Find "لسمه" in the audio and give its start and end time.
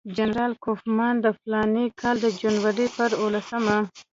3.35-3.77